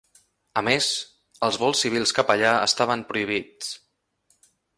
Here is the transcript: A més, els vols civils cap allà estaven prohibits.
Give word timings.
A 0.61 0.61
més, 0.67 0.87
els 1.49 1.59
vols 1.65 1.81
civils 1.85 2.15
cap 2.21 2.33
allà 2.37 2.55
estaven 2.69 3.05
prohibits. 3.13 3.71